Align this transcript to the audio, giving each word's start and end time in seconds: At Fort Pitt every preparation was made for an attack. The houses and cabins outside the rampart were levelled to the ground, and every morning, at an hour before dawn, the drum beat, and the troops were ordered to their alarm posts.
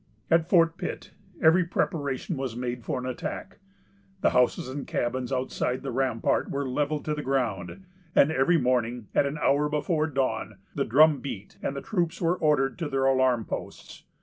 At 0.31 0.49
Fort 0.49 0.79
Pitt 0.79 1.11
every 1.43 1.63
preparation 1.63 2.35
was 2.35 2.55
made 2.55 2.83
for 2.83 2.97
an 2.97 3.05
attack. 3.05 3.59
The 4.21 4.31
houses 4.31 4.67
and 4.67 4.87
cabins 4.87 5.31
outside 5.31 5.83
the 5.83 5.91
rampart 5.91 6.49
were 6.49 6.67
levelled 6.67 7.05
to 7.05 7.13
the 7.13 7.21
ground, 7.21 7.85
and 8.15 8.31
every 8.31 8.57
morning, 8.57 9.09
at 9.13 9.27
an 9.27 9.37
hour 9.37 9.69
before 9.69 10.07
dawn, 10.07 10.57
the 10.73 10.85
drum 10.85 11.19
beat, 11.19 11.59
and 11.61 11.75
the 11.75 11.83
troops 11.83 12.19
were 12.19 12.35
ordered 12.35 12.79
to 12.79 12.89
their 12.89 13.05
alarm 13.05 13.45
posts. 13.45 14.01